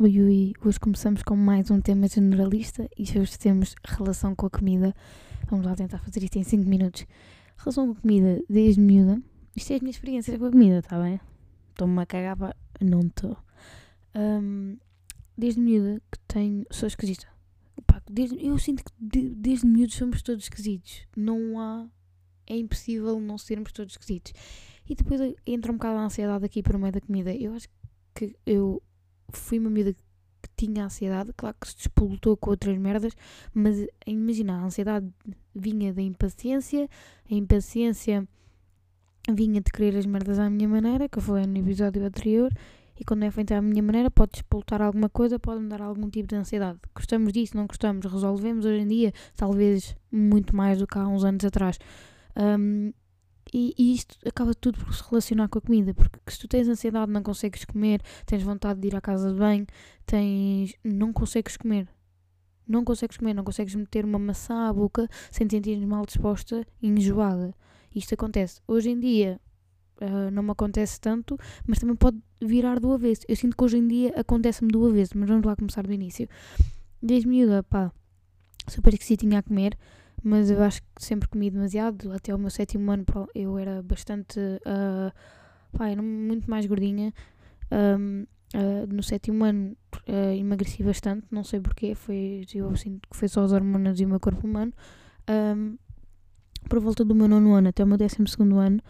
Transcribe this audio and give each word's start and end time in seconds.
Ui, 0.00 0.20
ui, 0.20 0.52
hoje 0.64 0.78
começamos 0.78 1.24
com 1.24 1.34
mais 1.34 1.72
um 1.72 1.80
tema 1.80 2.06
generalista 2.06 2.88
e 2.96 3.02
hoje 3.18 3.36
temos 3.36 3.74
relação 3.84 4.32
com 4.32 4.46
a 4.46 4.50
comida. 4.50 4.94
Vamos 5.50 5.66
lá 5.66 5.74
tentar 5.74 5.98
fazer 5.98 6.22
isto 6.22 6.38
em 6.38 6.44
5 6.44 6.68
minutos. 6.68 7.04
Relação 7.56 7.86
com 7.86 7.98
a 7.98 8.00
comida 8.00 8.40
desde 8.48 8.80
miúda. 8.80 9.20
Isto 9.56 9.72
é 9.72 9.76
a 9.76 9.78
minha 9.80 9.90
experiência 9.90 10.38
com 10.38 10.44
a 10.44 10.52
comida, 10.52 10.78
está 10.78 11.02
bem? 11.02 11.20
Estou-me 11.70 12.00
a 12.00 12.06
cagar 12.06 12.36
para... 12.36 12.56
Não 12.80 13.00
estou. 13.00 13.36
Um, 14.14 14.78
desde 15.36 15.60
miúda 15.60 16.00
que 16.12 16.18
tenho... 16.28 16.64
Sou 16.70 16.86
esquisita. 16.86 17.26
Pá, 17.84 18.00
desde... 18.08 18.36
Eu 18.46 18.56
sinto 18.56 18.84
que 18.84 18.92
de... 19.00 19.34
desde 19.34 19.66
miúdos 19.66 19.96
somos 19.96 20.22
todos 20.22 20.44
esquisitos. 20.44 21.08
Não 21.16 21.58
há... 21.58 21.88
É 22.46 22.56
impossível 22.56 23.18
não 23.18 23.36
sermos 23.36 23.72
todos 23.72 23.94
esquisitos. 23.94 24.32
E 24.88 24.94
depois 24.94 25.34
entra 25.44 25.72
um 25.72 25.74
bocado 25.74 25.98
a 25.98 26.04
ansiedade 26.04 26.44
aqui 26.44 26.62
por 26.62 26.78
meio 26.78 26.92
da 26.92 27.00
comida. 27.00 27.34
Eu 27.34 27.52
acho 27.54 27.66
que 28.14 28.36
eu 28.46 28.80
fui 29.32 29.58
uma 29.58 29.70
miúda 29.70 29.92
que 29.92 30.48
tinha 30.56 30.84
ansiedade, 30.84 31.32
claro 31.36 31.56
que 31.60 31.68
se 31.68 31.76
despolutou 31.76 32.36
com 32.36 32.50
outras 32.50 32.76
merdas, 32.78 33.14
mas 33.52 33.86
imagina, 34.06 34.58
a 34.58 34.64
ansiedade 34.64 35.08
vinha 35.54 35.92
da 35.92 36.02
impaciência, 36.02 36.88
a 37.30 37.34
impaciência 37.34 38.26
vinha 39.30 39.60
de 39.60 39.70
querer 39.70 39.96
as 39.96 40.06
merdas 40.06 40.38
à 40.38 40.48
minha 40.48 40.68
maneira, 40.68 41.08
que 41.08 41.18
eu 41.18 41.22
falei 41.22 41.46
no 41.46 41.58
episódio 41.58 42.04
anterior, 42.04 42.52
e 42.98 43.04
quando 43.04 43.22
é 43.24 43.30
feita 43.30 43.56
à 43.56 43.62
minha 43.62 43.82
maneira, 43.82 44.10
pode 44.10 44.32
despolutar 44.32 44.82
alguma 44.82 45.08
coisa, 45.08 45.38
pode 45.38 45.62
me 45.62 45.68
dar 45.68 45.80
algum 45.80 46.10
tipo 46.10 46.28
de 46.28 46.34
ansiedade. 46.34 46.80
Gostamos 46.94 47.32
disso, 47.32 47.56
não 47.56 47.66
gostamos, 47.66 48.04
resolvemos 48.10 48.64
hoje 48.64 48.80
em 48.80 48.88
dia, 48.88 49.12
talvez 49.36 49.96
muito 50.10 50.56
mais 50.56 50.78
do 50.78 50.86
que 50.86 50.98
há 50.98 51.06
uns 51.06 51.24
anos 51.24 51.44
atrás. 51.44 51.78
Um, 52.36 52.92
e, 53.52 53.74
e, 53.78 53.94
isto 53.94 54.16
acaba 54.26 54.54
tudo 54.54 54.78
por 54.84 54.94
se 54.94 55.02
relacionar 55.08 55.48
com 55.48 55.58
a 55.58 55.62
comida, 55.62 55.94
porque 55.94 56.18
se 56.28 56.38
tu 56.38 56.48
tens 56.48 56.68
ansiedade, 56.68 57.10
não 57.10 57.22
consegues 57.22 57.64
comer, 57.64 58.00
tens 58.26 58.42
vontade 58.42 58.80
de 58.80 58.88
ir 58.88 58.96
à 58.96 59.00
casa 59.00 59.32
de 59.32 59.38
banho, 59.38 59.66
tens. 60.06 60.74
não 60.84 61.12
consegues 61.12 61.56
comer. 61.56 61.88
Não 62.66 62.84
consegues 62.84 63.16
comer, 63.16 63.32
não 63.32 63.44
consegues 63.44 63.74
meter 63.74 64.04
uma 64.04 64.18
maçã 64.18 64.68
à 64.68 64.72
boca 64.72 65.08
sem 65.30 65.46
te 65.46 65.56
sentir 65.56 65.78
mal 65.86 66.04
disposta 66.04 66.66
e 66.82 66.88
enjoada. 66.88 67.54
Isto 67.94 68.14
acontece. 68.14 68.60
Hoje 68.68 68.90
em 68.90 69.00
dia 69.00 69.40
uh, 70.02 70.30
não 70.30 70.42
me 70.42 70.50
acontece 70.50 71.00
tanto, 71.00 71.38
mas 71.66 71.78
também 71.78 71.96
pode 71.96 72.18
virar 72.40 72.78
do 72.78 72.92
avesso. 72.92 73.22
Eu 73.26 73.36
sinto 73.36 73.56
que 73.56 73.64
hoje 73.64 73.78
em 73.78 73.88
dia 73.88 74.12
acontece-me 74.16 74.70
do 74.70 74.86
avesso, 74.86 75.16
mas 75.16 75.28
vamos 75.28 75.46
lá 75.46 75.56
começar 75.56 75.86
do 75.86 75.92
início. 75.92 76.28
Desde 77.02 77.26
miúda, 77.26 77.62
pá, 77.62 77.90
super 78.68 78.92
esquisitinha 78.92 79.38
a 79.38 79.42
comer 79.42 79.76
mas 80.22 80.50
eu 80.50 80.62
acho 80.62 80.82
que 80.82 81.04
sempre 81.04 81.28
comi 81.28 81.50
demasiado. 81.50 82.12
Até 82.12 82.34
o 82.34 82.38
meu 82.38 82.50
sétimo 82.50 82.90
ano 82.90 83.04
eu 83.34 83.58
era 83.58 83.82
bastante. 83.82 84.38
Uh, 84.40 85.12
pá, 85.76 85.88
era 85.88 86.02
muito 86.02 86.48
mais 86.50 86.66
gordinha. 86.66 87.12
Um, 87.70 88.26
uh, 88.54 88.92
no 88.92 89.02
sétimo 89.02 89.44
ano 89.44 89.76
uh, 90.08 90.32
emagreci 90.36 90.82
bastante, 90.82 91.26
não 91.30 91.44
sei 91.44 91.60
porquê. 91.60 91.94
Foi, 91.94 92.44
eu 92.54 92.76
sinto 92.76 93.08
que 93.08 93.16
foi 93.16 93.28
só 93.28 93.42
as 93.42 93.52
hormonas 93.52 94.00
e 94.00 94.04
o 94.04 94.08
meu 94.08 94.20
corpo 94.20 94.46
humano. 94.46 94.72
Um, 95.28 95.76
por 96.68 96.80
volta 96.80 97.04
do 97.04 97.14
meu 97.14 97.28
nono 97.28 97.54
ano 97.54 97.68
até 97.68 97.84
o 97.84 97.86
meu 97.86 97.96
décimo 97.96 98.26
segundo 98.26 98.58
ano, 98.58 98.80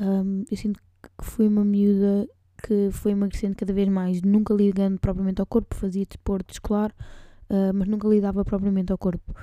um, 0.00 0.44
eu 0.50 0.56
sinto 0.56 0.80
que 0.80 1.24
fui 1.24 1.46
uma 1.46 1.64
miúda 1.64 2.28
que 2.62 2.90
foi 2.90 3.12
emagrecendo 3.12 3.54
cada 3.56 3.72
vez 3.72 3.88
mais, 3.88 4.22
nunca 4.22 4.52
ligando 4.52 4.98
propriamente 4.98 5.40
ao 5.40 5.46
corpo, 5.46 5.74
fazia 5.74 6.04
desporto 6.04 6.52
escolar, 6.52 6.90
uh, 7.50 7.72
mas 7.74 7.86
nunca 7.86 8.08
lidava 8.08 8.44
propriamente 8.44 8.90
ao 8.90 8.98
corpo. 8.98 9.34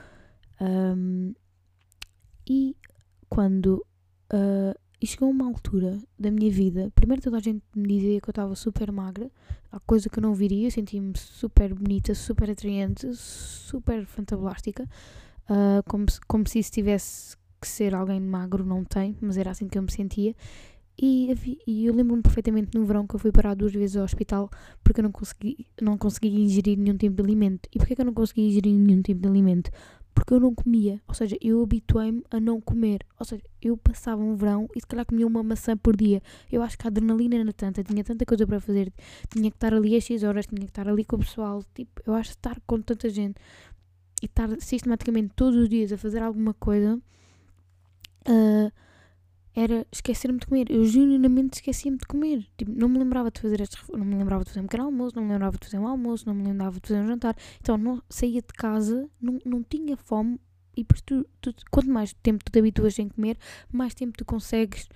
Um, 0.59 1.33
e 2.47 2.75
quando 3.29 3.85
uh, 4.31 4.79
e 5.01 5.07
chegou 5.07 5.29
uma 5.29 5.45
altura 5.45 5.99
da 6.17 6.31
minha 6.31 6.51
vida, 6.51 6.91
primeiro 6.95 7.21
toda 7.21 7.37
a 7.37 7.41
gente 7.41 7.63
me 7.75 7.87
dizia 7.87 8.21
que 8.21 8.29
eu 8.29 8.31
estava 8.31 8.55
super 8.55 8.91
magra, 8.91 9.29
a 9.71 9.79
coisa 9.79 10.09
que 10.09 10.19
eu 10.19 10.23
não 10.23 10.33
viria, 10.33 10.71
sentia-me 10.71 11.17
super 11.17 11.73
bonita, 11.73 12.15
super 12.15 12.49
atraente, 12.49 13.13
super 13.13 14.05
fantablástica, 14.05 14.83
uh, 15.49 15.83
como, 15.87 16.09
se, 16.09 16.19
como 16.21 16.47
se 16.47 16.59
isso 16.59 16.71
tivesse 16.71 17.35
que 17.61 17.67
ser 17.67 17.93
alguém 17.93 18.19
magro, 18.19 18.65
não 18.65 18.83
tem, 18.83 19.17
mas 19.21 19.37
era 19.37 19.51
assim 19.51 19.67
que 19.67 19.77
eu 19.77 19.83
me 19.83 19.91
sentia. 19.91 20.35
E, 20.97 21.59
e 21.67 21.85
eu 21.85 21.93
lembro-me 21.93 22.21
perfeitamente 22.21 22.77
no 22.77 22.85
verão 22.85 23.05
que 23.05 23.15
eu 23.15 23.19
fui 23.19 23.31
parar 23.31 23.53
duas 23.53 23.73
vezes 23.73 23.97
ao 23.97 24.05
hospital 24.05 24.49
porque 24.81 25.01
eu 25.01 25.03
não 25.03 25.11
consegui, 25.11 25.67
não 25.81 25.97
consegui 25.97 26.29
ingerir 26.29 26.79
nenhum 26.79 26.95
tipo 26.95 27.15
de 27.15 27.21
alimento. 27.21 27.67
E 27.73 27.77
porquê 27.77 27.95
que 27.95 28.01
eu 28.01 28.05
não 28.05 28.13
consegui 28.13 28.47
ingerir 28.47 28.73
nenhum 28.73 29.01
tipo 29.01 29.21
de 29.21 29.27
alimento? 29.27 29.69
Porque 30.15 30.33
eu 30.33 30.39
não 30.39 30.55
comia. 30.55 30.99
Ou 31.07 31.13
seja, 31.13 31.37
eu 31.41 31.61
habituei-me 31.61 32.23
a 32.31 32.39
não 32.39 32.61
comer. 32.61 33.05
Ou 33.19 33.25
seja, 33.25 33.43
eu 33.61 33.77
passava 33.77 34.23
um 34.23 34.35
verão 34.35 34.67
e 34.73 34.79
se 34.79 34.87
calhar 34.87 35.05
comia 35.05 35.27
uma 35.27 35.43
maçã 35.43 35.75
por 35.75 35.95
dia. 35.95 36.21
Eu 36.49 36.63
acho 36.63 36.77
que 36.77 36.87
a 36.87 36.89
adrenalina 36.89 37.35
era 37.35 37.53
tanta, 37.53 37.83
tinha 37.83 38.03
tanta 38.03 38.25
coisa 38.25 38.47
para 38.47 38.59
fazer, 38.61 38.91
tinha 39.29 39.51
que 39.51 39.57
estar 39.57 39.73
ali 39.73 39.95
às 39.95 40.05
6 40.05 40.23
horas, 40.23 40.47
tinha 40.47 40.61
que 40.61 40.67
estar 40.67 40.87
ali 40.87 41.03
com 41.03 41.17
o 41.17 41.19
pessoal. 41.19 41.61
Tipo, 41.75 42.01
eu 42.07 42.13
acho 42.13 42.29
que 42.29 42.37
estar 42.37 42.59
com 42.65 42.81
tanta 42.81 43.09
gente 43.09 43.35
e 44.23 44.25
estar 44.25 44.49
sistematicamente 44.59 45.33
todos 45.35 45.59
os 45.59 45.67
dias 45.67 45.91
a 45.91 45.97
fazer 45.97 46.23
alguma 46.23 46.53
coisa. 46.53 46.99
Uh, 48.27 48.71
era 49.55 49.87
esquecer-me 49.91 50.37
de 50.39 50.45
comer. 50.45 50.69
Eu 50.69 50.83
genuinamente 50.83 51.55
esquecia-me 51.55 51.97
de 51.97 52.05
comer. 52.05 52.45
Tipo, 52.57 52.71
não 52.71 52.89
me 52.89 52.99
lembrava 52.99 53.31
de 53.31 53.39
fazer 53.39 53.59
não 53.93 54.05
me 54.05 54.15
lembrava 54.15 54.43
de 54.43 54.49
fazer 54.49 54.59
um 54.59 54.67
pequeno 54.67 54.83
almoço, 54.83 55.15
não 55.15 55.23
me 55.23 55.31
lembrava 55.31 55.57
de 55.57 55.65
fazer 55.65 55.79
um 55.79 55.87
almoço, 55.87 56.25
não 56.27 56.35
me 56.35 56.43
lembrava 56.43 56.79
de 56.79 56.87
fazer 56.87 56.99
um 56.99 57.07
jantar. 57.07 57.35
Então 57.61 57.77
não 57.77 58.03
saía 58.09 58.41
de 58.41 58.53
casa, 58.53 59.09
não, 59.21 59.39
não 59.45 59.63
tinha 59.63 59.95
fome 59.95 60.39
e 60.75 60.83
por 60.83 60.99
tu, 60.99 61.25
tu, 61.39 61.53
quanto 61.71 61.89
mais 61.89 62.13
tempo 62.21 62.43
tu 62.43 62.51
te 62.51 62.59
habituas 62.59 62.95
sem 62.95 63.07
comer, 63.07 63.37
mais 63.71 63.93
tempo 63.93 64.17
tu 64.17 64.25
consegues 64.25 64.89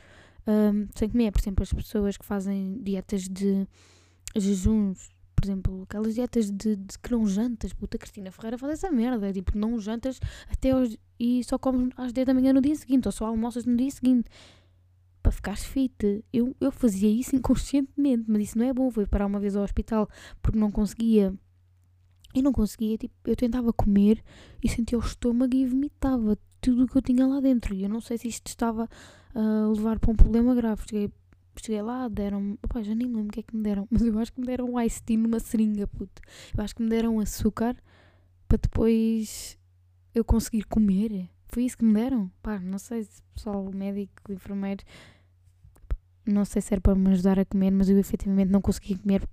um, 0.46 0.88
sem 0.94 1.10
comer. 1.10 1.32
Por 1.32 1.40
exemplo, 1.40 1.64
as 1.64 1.72
pessoas 1.72 2.18
que 2.18 2.26
fazem 2.26 2.78
dietas 2.82 3.30
de 3.30 3.66
jejuns, 4.36 5.10
por 5.40 5.46
exemplo, 5.46 5.84
aquelas 5.84 6.16
dietas 6.16 6.52
de, 6.52 6.76
de 6.76 7.00
que 7.00 7.12
não 7.12 7.26
jantas, 7.26 7.72
puta 7.72 7.98
Cristina 7.98 8.30
Ferreira 8.30 8.58
faz 8.58 8.74
essa 8.74 8.92
merda, 8.92 9.32
tipo, 9.32 9.58
não 9.58 9.80
jantas 9.80 10.20
até 10.50 10.70
e 11.18 11.42
só 11.46 11.58
comes 11.58 11.94
às 11.96 12.12
10 12.12 12.28
da 12.28 12.34
manhã 12.34 12.52
no 12.52 12.60
dia 12.60 12.76
seguinte, 12.76 13.08
ou 13.08 13.12
só 13.12 13.26
almoças 13.26 13.66
no 13.66 13.76
dia 13.78 13.90
seguinte, 13.90 14.30
para 15.24 15.32
ficares 15.32 15.64
fit. 15.64 16.26
Eu, 16.34 16.54
eu 16.60 16.72
fazia 16.74 17.10
isso 17.10 17.38
inconscientemente, 17.38 18.26
mas 18.28 18.50
isso 18.50 18.58
não 18.58 18.66
é 18.66 18.74
bom, 18.74 18.92
fui 18.92 19.06
parar 19.06 19.28
uma 19.28 19.40
vez 19.40 19.56
ao 19.56 19.64
hospital 19.64 20.10
porque 20.42 20.60
não 20.60 20.72
conseguia, 20.72 21.34
eu 22.36 22.44
não 22.44 22.52
conseguia, 22.52 22.98
tipo, 22.98 23.16
eu 23.24 23.36
tentava 23.36 23.72
comer 23.72 24.22
e 24.62 24.68
sentia 24.68 24.98
o 24.98 25.02
estômago 25.02 25.56
e 25.56 25.66
vomitava 25.66 26.38
tudo 26.60 26.84
o 26.84 26.88
que 26.88 26.98
eu 26.98 27.02
tinha 27.02 27.26
lá 27.26 27.40
dentro, 27.40 27.74
e 27.74 27.84
eu 27.84 27.90
não 27.90 28.02
sei 28.02 28.18
se 28.18 28.28
isto 28.28 28.48
estava 28.48 28.90
a 29.34 29.68
levar 29.74 30.00
para 30.00 30.12
um 30.12 30.16
problema 30.18 30.54
grave, 30.54 30.82
cheguei 30.86 31.10
cheguei 31.60 31.82
lá, 31.82 32.08
deram-me. 32.08 32.58
Já 32.82 32.96
nem 32.96 33.08
lembro 33.08 33.26
o 33.26 33.28
que 33.28 33.42
é 33.42 33.44
que 33.44 33.56
me 33.56 33.64
deram, 33.64 33.88
mas 33.90 34.02
eu 34.02 34.18
acho 34.20 34.34
que 34.34 34.40
me 34.40 34.46
deram 34.46 34.66
um 34.66 34.82
ice 34.82 35.02
tea 35.02 35.18
numa 35.18 35.40
seringa, 35.40 35.88
puto. 35.88 36.22
Eu 36.58 36.64
acho 36.64 36.76
que 36.76 36.82
me 36.82 36.90
deram 36.90 37.20
açúcar 37.20 37.76
para 38.48 38.58
depois 38.58 39.58
eu 40.14 40.24
conseguir 40.24 40.64
comer. 40.66 41.30
Foi 41.48 41.64
isso 41.64 41.78
que 41.78 41.86
me 41.86 41.94
deram? 41.94 42.32
Pá, 42.42 42.60
não 42.60 42.78
sei 42.80 43.04
se 43.04 43.22
pessoal 43.34 43.72
médico, 43.74 44.32
enfermeiro, 44.32 44.84
não 46.26 46.46
sei 46.46 46.62
se 46.62 46.74
era 46.74 46.82
para 46.82 46.96
me 46.96 47.12
ajudar 47.12 47.40
a 47.40 47.46
comer, 47.46 47.72
mas 47.72 47.90
eu 47.90 47.98
efetivamente 47.98 48.52
não 48.52 48.62
consegui 48.62 48.98
comer 48.98 49.28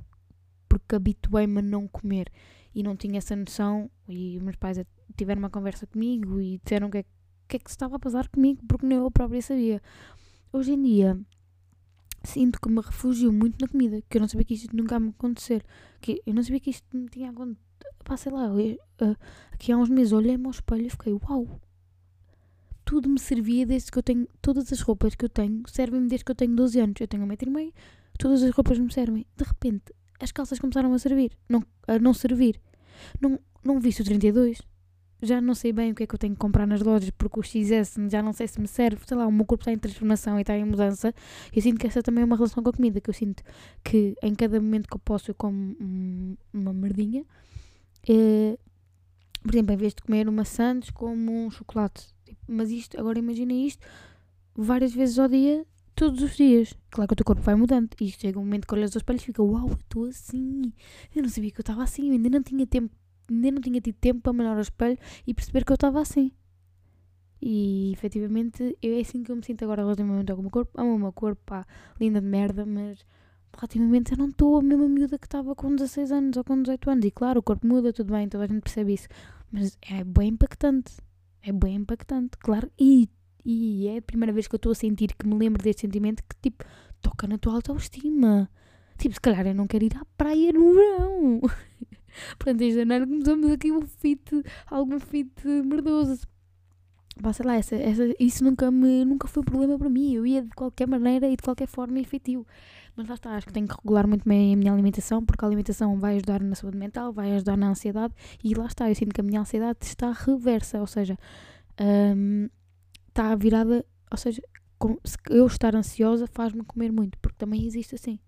porque 0.68 0.94
habituei-me 0.94 1.58
a 1.58 1.62
não 1.62 1.86
comer 1.88 2.30
e 2.74 2.82
não 2.82 2.96
tinha 2.96 3.18
essa 3.18 3.36
noção. 3.36 3.90
E 4.08 4.38
meus 4.40 4.56
pais 4.56 4.78
tiveram 5.16 5.40
uma 5.40 5.50
conversa 5.50 5.86
comigo 5.86 6.40
e 6.40 6.58
disseram 6.62 6.88
o 6.88 6.90
que, 6.90 6.98
é, 6.98 7.04
que 7.48 7.56
é 7.56 7.58
que 7.58 7.70
se 7.70 7.74
estava 7.74 7.96
a 7.96 7.98
passar 7.98 8.28
comigo 8.28 8.62
porque 8.66 8.86
nem 8.86 8.98
eu 8.98 9.10
própria 9.10 9.42
sabia. 9.42 9.82
Hoje 10.52 10.72
em 10.72 10.82
dia 10.82 11.20
sinto 12.26 12.60
que 12.60 12.68
me 12.68 12.80
refugio 12.80 13.32
muito 13.32 13.56
na 13.60 13.68
comida, 13.68 14.02
que 14.08 14.18
eu 14.18 14.20
não 14.20 14.28
sabia 14.28 14.44
que 14.44 14.54
isto 14.54 14.76
nunca 14.76 14.98
me 15.00 15.10
acontecer, 15.10 15.64
que 16.00 16.22
eu 16.26 16.34
não 16.34 16.42
sabia 16.42 16.60
que 16.60 16.70
isto 16.70 16.84
me 16.96 17.08
tinha 17.08 17.30
acontecido. 17.30 17.64
Pá, 18.04 18.16
sei 18.16 18.32
lá, 18.32 18.46
eu, 18.46 18.78
uh, 19.02 19.16
aqui 19.52 19.72
há 19.72 19.76
uns 19.76 19.88
meses 19.88 20.12
olhei-me 20.12 20.44
ao 20.46 20.50
espelho 20.50 20.86
e 20.86 20.90
fiquei, 20.90 21.12
uau, 21.12 21.60
tudo 22.84 23.08
me 23.08 23.18
servia 23.18 23.66
desde 23.66 23.90
que 23.90 23.98
eu 23.98 24.02
tenho, 24.02 24.28
todas 24.40 24.72
as 24.72 24.80
roupas 24.80 25.14
que 25.14 25.24
eu 25.24 25.28
tenho 25.28 25.62
servem-me 25.66 26.08
desde 26.08 26.24
que 26.24 26.30
eu 26.30 26.36
tenho 26.36 26.54
12 26.54 26.80
anos, 26.80 27.00
eu 27.00 27.08
tenho 27.08 27.24
um 27.24 27.26
metro 27.26 27.48
e 27.48 27.52
meio, 27.52 27.72
todas 28.18 28.42
as 28.42 28.50
roupas 28.50 28.78
me 28.78 28.92
servem. 28.92 29.26
De 29.36 29.44
repente, 29.44 29.92
as 30.20 30.32
calças 30.32 30.58
começaram 30.58 30.92
a 30.92 30.98
servir, 30.98 31.32
não, 31.48 31.64
a 31.86 31.98
não 31.98 32.14
servir. 32.14 32.60
Não, 33.20 33.38
não 33.62 33.80
visto 33.80 34.00
o 34.00 34.04
32, 34.04 34.62
já 35.22 35.40
não 35.40 35.54
sei 35.54 35.72
bem 35.72 35.92
o 35.92 35.94
que 35.94 36.02
é 36.02 36.06
que 36.06 36.14
eu 36.14 36.18
tenho 36.18 36.34
que 36.34 36.38
comprar 36.38 36.66
nas 36.66 36.82
lojas 36.82 37.10
porque 37.10 37.40
o 37.40 37.42
XS 37.42 37.96
já 38.10 38.22
não 38.22 38.32
sei 38.32 38.46
se 38.46 38.60
me 38.60 38.68
serve, 38.68 39.00
sei 39.06 39.16
lá, 39.16 39.26
o 39.26 39.32
meu 39.32 39.44
corpo 39.44 39.62
está 39.62 39.72
em 39.72 39.78
transformação 39.78 40.38
e 40.38 40.42
está 40.42 40.56
em 40.56 40.64
mudança. 40.64 41.14
Eu 41.54 41.62
sinto 41.62 41.78
que 41.78 41.86
essa 41.86 42.02
também 42.02 42.22
é 42.22 42.24
uma 42.24 42.36
relação 42.36 42.62
com 42.62 42.70
a 42.70 42.72
comida, 42.72 43.00
que 43.00 43.08
eu 43.08 43.14
sinto 43.14 43.42
que 43.82 44.14
em 44.22 44.34
cada 44.34 44.60
momento 44.60 44.88
que 44.88 44.94
eu 44.94 45.00
posso 45.00 45.30
eu 45.30 45.34
como 45.34 45.76
uma 46.52 46.72
merdinha. 46.72 47.24
É, 48.08 48.58
por 49.42 49.54
exemplo, 49.54 49.72
em 49.72 49.76
vez 49.76 49.94
de 49.94 50.02
comer 50.02 50.28
uma 50.28 50.44
sandes, 50.44 50.90
como 50.90 51.46
um 51.46 51.50
chocolate. 51.50 52.08
Mas 52.46 52.70
isto, 52.70 52.98
agora 52.98 53.18
imagina 53.18 53.52
isto, 53.52 53.86
várias 54.54 54.92
vezes 54.92 55.18
ao 55.18 55.28
dia, 55.28 55.64
todos 55.94 56.22
os 56.22 56.36
dias. 56.36 56.74
Claro 56.90 57.08
que 57.08 57.14
o 57.14 57.16
teu 57.16 57.24
corpo 57.24 57.42
vai 57.42 57.54
mudando. 57.54 57.88
E 58.00 58.10
chega 58.10 58.38
um 58.38 58.44
momento 58.44 58.66
que 58.66 58.74
olhas 58.74 58.90
aos 58.90 58.96
espelhos 58.96 59.22
e 59.22 59.26
fica, 59.26 59.42
uau, 59.42 59.68
eu 59.68 59.74
estou 59.74 60.04
assim. 60.04 60.72
Eu 61.14 61.22
não 61.22 61.28
sabia 61.30 61.50
que 61.50 61.58
eu 61.58 61.62
estava 61.62 61.82
assim, 61.82 62.08
eu 62.08 62.12
ainda 62.12 62.28
não 62.28 62.42
tinha 62.42 62.66
tempo 62.66 62.94
nem 63.30 63.50
não 63.52 63.60
tinha 63.60 63.80
tido 63.80 63.96
tempo 63.96 64.20
para 64.20 64.32
me 64.32 64.40
olhar 64.40 64.54
ao 64.54 64.60
espelho 64.60 64.98
e 65.26 65.34
perceber 65.34 65.64
que 65.64 65.72
eu 65.72 65.74
estava 65.74 66.00
assim. 66.00 66.32
E 67.40 67.92
efetivamente 67.92 68.76
é 68.82 69.00
assim 69.00 69.22
que 69.22 69.30
eu 69.30 69.36
me 69.36 69.44
sinto 69.44 69.62
agora 69.64 69.82
relativamente 69.82 70.32
ao 70.32 70.38
meu 70.38 70.50
corpo. 70.50 70.80
Amo 70.80 70.94
o 70.94 70.98
meu 70.98 71.12
corpo, 71.12 71.40
pá, 71.44 71.66
linda 72.00 72.20
de 72.20 72.26
merda, 72.26 72.64
mas 72.64 73.04
relativamente 73.54 74.12
eu 74.12 74.18
não 74.18 74.28
estou 74.28 74.56
a 74.58 74.62
mesma 74.62 74.88
miúda 74.88 75.18
que 75.18 75.26
estava 75.26 75.54
com 75.54 75.74
16 75.74 76.12
anos 76.12 76.36
ou 76.36 76.44
com 76.44 76.60
18 76.60 76.90
anos. 76.90 77.04
E 77.04 77.10
claro, 77.10 77.40
o 77.40 77.42
corpo 77.42 77.66
muda, 77.66 77.92
tudo 77.92 78.12
bem, 78.12 78.28
toda 78.28 78.44
a 78.44 78.46
gente 78.46 78.62
percebe 78.62 78.94
isso. 78.94 79.08
Mas 79.52 79.78
é 79.82 80.02
bem 80.02 80.30
impactante. 80.30 80.94
É 81.42 81.52
bem 81.52 81.76
impactante, 81.76 82.36
claro. 82.38 82.70
E, 82.78 83.08
e 83.44 83.86
é 83.88 83.98
a 83.98 84.02
primeira 84.02 84.32
vez 84.32 84.48
que 84.48 84.54
eu 84.54 84.58
estou 84.58 84.72
a 84.72 84.74
sentir 84.74 85.14
que 85.14 85.26
me 85.26 85.34
lembro 85.36 85.62
deste 85.62 85.82
sentimento 85.82 86.22
que, 86.22 86.36
tipo, 86.42 86.64
toca 87.00 87.26
na 87.26 87.38
tua 87.38 87.54
autoestima. 87.54 88.50
Tipo, 88.98 89.14
se 89.14 89.20
calhar 89.20 89.46
eu 89.46 89.54
não 89.54 89.66
quero 89.66 89.84
ir 89.84 89.96
à 89.96 90.04
praia 90.16 90.52
no 90.52 90.74
verão. 90.74 91.40
Portanto, 92.38 92.60
em 92.62 92.72
janeiro 92.72 93.06
começamos 93.06 93.50
aqui 93.50 93.72
um 93.72 93.82
fit, 93.82 94.42
algum 94.66 94.98
fit 94.98 95.46
merdoso. 95.64 96.26
Pá, 97.22 97.32
sei 97.32 97.46
lá, 97.46 97.56
essa, 97.56 97.74
essa, 97.76 98.14
isso 98.20 98.44
nunca, 98.44 98.70
me, 98.70 99.04
nunca 99.04 99.26
foi 99.26 99.40
um 99.40 99.44
problema 99.44 99.78
para 99.78 99.88
mim. 99.88 100.12
Eu 100.12 100.26
ia 100.26 100.42
de 100.42 100.50
qualquer 100.50 100.86
maneira 100.86 101.26
e 101.26 101.36
de 101.36 101.42
qualquer 101.42 101.66
forma 101.66 101.98
efetivo. 101.98 102.46
Mas 102.94 103.08
lá 103.08 103.14
está, 103.14 103.30
acho 103.36 103.46
que 103.46 103.52
tenho 103.52 103.66
que 103.68 103.74
regular 103.74 104.06
muito 104.06 104.26
bem 104.26 104.54
a 104.54 104.56
minha 104.56 104.72
alimentação, 104.72 105.24
porque 105.24 105.44
a 105.44 105.48
alimentação 105.48 105.98
vai 105.98 106.16
ajudar 106.16 106.42
na 106.42 106.54
saúde 106.54 106.78
mental, 106.78 107.12
vai 107.12 107.32
ajudar 107.32 107.56
na 107.56 107.68
ansiedade. 107.68 108.14
E 108.42 108.54
lá 108.54 108.66
está, 108.66 108.88
eu 108.88 108.94
sinto 108.94 109.14
que 109.14 109.20
a 109.20 109.24
minha 109.24 109.40
ansiedade 109.40 109.78
está 109.82 110.12
reversa, 110.12 110.80
ou 110.80 110.86
seja, 110.86 111.18
hum, 111.80 112.48
está 113.08 113.34
virada. 113.34 113.84
Ou 114.10 114.16
seja, 114.16 114.42
com, 114.78 114.98
se 115.04 115.16
eu 115.30 115.46
estar 115.46 115.74
ansiosa 115.74 116.26
faz-me 116.26 116.64
comer 116.64 116.92
muito, 116.92 117.18
porque 117.18 117.36
também 117.38 117.66
existe 117.66 117.94
assim. 117.94 118.18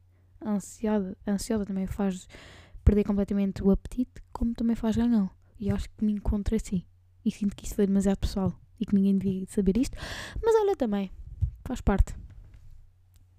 A 0.41 0.53
ansiedade, 0.53 1.17
ansiosa 1.27 1.65
também 1.65 1.87
faz 1.87 2.27
perder 2.89 3.05
completamente 3.05 3.63
o 3.63 3.71
apetite, 3.71 4.23
como 4.33 4.55
também 4.55 4.75
faz 4.75 4.97
ganhar. 4.97 5.31
E 5.61 5.71
acho 5.71 5.91
que 5.91 6.03
me 6.03 6.11
encontro 6.11 6.57
assim. 6.57 6.87
E 7.23 7.31
sinto 7.31 7.55
que 7.55 7.67
isso 7.67 7.75
foi 7.75 7.87
demasiado 7.87 8.17
pessoal 8.17 8.59
e 8.81 8.87
que 8.87 8.95
ninguém 8.95 9.19
devia 9.19 9.45
saber 9.47 9.77
isto. 9.77 9.95
Mas 10.43 10.55
olha 10.55 10.75
também, 10.75 11.13
faz 11.67 11.83
parte. 11.83 12.15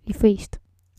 E 0.05 0.13
foi 0.13 0.33
isto. 0.33 0.59